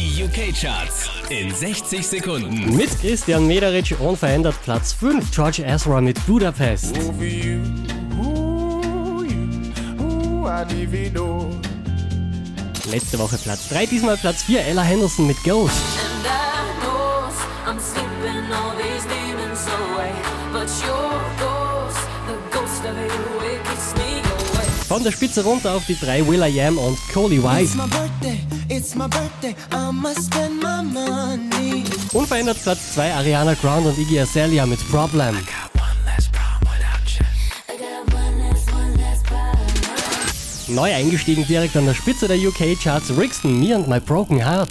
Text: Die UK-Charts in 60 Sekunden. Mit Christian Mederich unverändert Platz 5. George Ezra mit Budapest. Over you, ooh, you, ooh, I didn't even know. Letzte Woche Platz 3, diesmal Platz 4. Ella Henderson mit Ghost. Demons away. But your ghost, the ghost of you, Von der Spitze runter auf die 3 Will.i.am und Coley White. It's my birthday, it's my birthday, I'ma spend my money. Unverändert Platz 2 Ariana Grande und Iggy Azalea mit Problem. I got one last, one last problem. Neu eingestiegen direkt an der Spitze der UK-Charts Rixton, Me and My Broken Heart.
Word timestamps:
Die 0.00 0.24
UK-Charts 0.24 1.10
in 1.28 1.54
60 1.54 2.06
Sekunden. 2.06 2.74
Mit 2.74 2.88
Christian 3.00 3.46
Mederich 3.46 4.00
unverändert 4.00 4.54
Platz 4.62 4.94
5. 4.94 5.30
George 5.30 5.62
Ezra 5.62 6.00
mit 6.00 6.24
Budapest. 6.26 6.96
Over 6.96 7.22
you, 7.22 7.60
ooh, 8.18 9.22
you, 9.22 9.70
ooh, 10.00 10.48
I 10.48 10.64
didn't 10.64 10.94
even 10.94 11.12
know. 11.12 11.50
Letzte 12.90 13.18
Woche 13.18 13.36
Platz 13.36 13.68
3, 13.68 13.84
diesmal 13.84 14.16
Platz 14.16 14.42
4. 14.44 14.64
Ella 14.64 14.80
Henderson 14.80 15.26
mit 15.26 15.36
Ghost. 15.44 15.74
Demons 19.06 19.66
away. 19.66 20.12
But 20.50 20.70
your 20.82 21.20
ghost, 21.38 22.00
the 22.26 22.38
ghost 22.50 22.84
of 22.86 22.96
you, 22.96 23.29
Von 24.90 25.04
der 25.04 25.12
Spitze 25.12 25.44
runter 25.44 25.76
auf 25.76 25.86
die 25.86 25.96
3 25.96 26.26
Will.i.am 26.26 26.76
und 26.76 26.98
Coley 27.12 27.40
White. 27.40 27.62
It's 27.62 27.76
my 27.76 27.86
birthday, 27.86 28.40
it's 28.68 28.96
my 28.96 29.06
birthday, 29.06 29.54
I'ma 29.70 30.10
spend 30.20 30.60
my 30.60 30.82
money. 30.82 31.84
Unverändert 32.12 32.60
Platz 32.60 32.94
2 32.94 33.14
Ariana 33.14 33.54
Grande 33.54 33.90
und 33.90 33.98
Iggy 33.98 34.18
Azalea 34.18 34.66
mit 34.66 34.80
Problem. 34.90 35.36
I 35.36 35.42
got 35.42 35.70
one 35.76 35.94
last, 36.04 36.28
one 38.72 38.96
last 38.98 39.22
problem. 39.22 40.74
Neu 40.74 40.92
eingestiegen 40.92 41.46
direkt 41.46 41.76
an 41.76 41.86
der 41.86 41.94
Spitze 41.94 42.26
der 42.26 42.38
UK-Charts 42.38 43.16
Rixton, 43.16 43.60
Me 43.60 43.72
and 43.72 43.86
My 43.86 44.00
Broken 44.00 44.44
Heart. 44.44 44.70